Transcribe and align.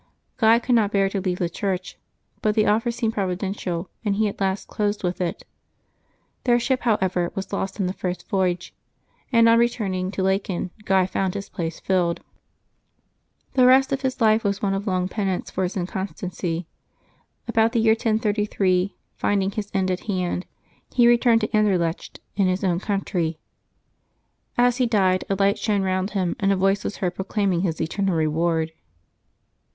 Guy 0.37 0.57
could 0.57 0.73
not 0.73 0.91
bear 0.91 1.09
to 1.09 1.21
leave 1.21 1.37
the 1.37 1.47
church; 1.47 1.95
but 2.41 2.55
the 2.55 2.65
offer 2.65 2.89
seemed 2.89 3.13
providential, 3.13 3.87
and 4.03 4.15
he 4.15 4.27
at 4.27 4.41
last 4.41 4.67
closed 4.67 5.03
with 5.03 5.21
it. 5.21 5.43
Their 6.43 6.59
ship, 6.59 6.81
liowever, 6.81 7.29
was 7.35 7.53
lost 7.53 7.79
on 7.79 7.85
the 7.85 7.93
first 7.93 8.27
voyage, 8.27 8.73
and 9.31 9.47
on 9.47 9.59
returning 9.59 10.09
to 10.09 10.23
Laeken 10.23 10.71
Guy 10.85 11.05
found 11.05 11.35
his 11.35 11.49
place 11.49 11.79
filled. 11.79 12.21
The 13.53 13.67
rest 13.67 13.91
of 13.93 14.01
his 14.01 14.19
life 14.19 14.43
was 14.43 14.59
one 14.59 14.83
long 14.85 15.07
penance 15.07 15.51
for 15.51 15.61
his 15.61 15.77
inconstancy. 15.77 16.65
About 17.47 17.71
the 17.71 17.79
year 17.79 17.91
1033, 17.93 18.95
finding 19.17 19.51
his 19.51 19.69
end 19.71 19.91
at 19.91 20.05
hand, 20.05 20.47
he 20.95 21.07
returned 21.07 21.41
to 21.41 21.55
Ander 21.55 21.73
Septbmbeb 21.77 21.77
13] 21.77 21.79
LIVES 21.79 21.93
OF 21.93 21.93
TEE 21.93 22.09
SAINTS 22.09 22.15
313 22.15 22.17
lecht, 22.17 22.41
in 22.41 22.47
his 22.47 22.63
own 22.63 22.79
country. 22.79 23.39
As 24.57 24.77
he 24.77 24.87
died, 24.87 25.25
a 25.29 25.35
light 25.35 25.59
shone 25.59 25.83
round 25.83 26.09
him, 26.19 26.35
and 26.39 26.51
a 26.51 26.55
voice 26.55 26.83
was 26.83 26.97
heard 26.97 27.13
proclaiming 27.13 27.61
his 27.61 27.79
eternal 27.79 28.15
reward. 28.15 28.71